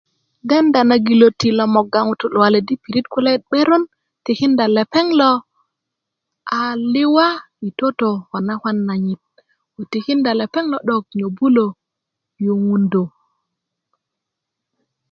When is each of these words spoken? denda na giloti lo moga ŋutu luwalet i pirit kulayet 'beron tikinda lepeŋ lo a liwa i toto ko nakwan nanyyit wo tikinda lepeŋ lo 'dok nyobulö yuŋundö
denda 0.49 0.81
na 0.89 0.95
giloti 1.05 1.49
lo 1.57 1.65
moga 1.75 1.99
ŋutu 2.07 2.25
luwalet 2.33 2.67
i 2.73 2.75
pirit 2.83 3.05
kulayet 3.13 3.43
'beron 3.47 3.83
tikinda 4.25 4.65
lepeŋ 4.75 5.07
lo 5.19 5.31
a 6.57 6.61
liwa 6.93 7.27
i 7.67 7.69
toto 7.79 8.09
ko 8.29 8.37
nakwan 8.47 8.77
nanyyit 8.87 9.21
wo 9.73 9.81
tikinda 9.91 10.31
lepeŋ 10.39 10.65
lo 10.71 10.77
'dok 10.87 11.05
nyobulö 11.17 11.65
yuŋundö 12.45 13.03